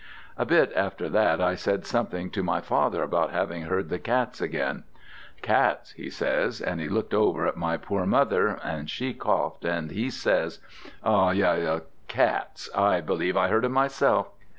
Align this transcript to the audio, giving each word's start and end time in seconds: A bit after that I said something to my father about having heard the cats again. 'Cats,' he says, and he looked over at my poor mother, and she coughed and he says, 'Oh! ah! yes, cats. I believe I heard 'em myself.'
A 0.35 0.45
bit 0.45 0.71
after 0.75 1.07
that 1.09 1.39
I 1.39 1.53
said 1.53 1.85
something 1.85 2.31
to 2.31 2.41
my 2.41 2.59
father 2.59 3.03
about 3.03 3.29
having 3.29 3.61
heard 3.61 3.89
the 3.89 3.99
cats 3.99 4.41
again. 4.41 4.83
'Cats,' 5.43 5.91
he 5.91 6.09
says, 6.09 6.59
and 6.59 6.81
he 6.81 6.89
looked 6.89 7.13
over 7.13 7.45
at 7.45 7.55
my 7.55 7.77
poor 7.77 8.07
mother, 8.07 8.59
and 8.63 8.89
she 8.89 9.13
coughed 9.13 9.63
and 9.63 9.91
he 9.91 10.09
says, 10.09 10.57
'Oh! 11.03 11.13
ah! 11.27 11.29
yes, 11.29 11.81
cats. 12.07 12.67
I 12.73 13.01
believe 13.01 13.37
I 13.37 13.49
heard 13.49 13.63
'em 13.63 13.73
myself.' 13.73 14.29